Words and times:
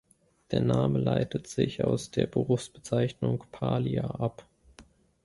Der 0.49 0.61
Name 0.61 0.97
leitet 0.97 1.45
sich 1.45 1.83
aus 1.83 2.09
der 2.09 2.25
Berufsbezeichnung 2.25 3.43
Parlier 3.51 4.19
ab. 4.19 4.47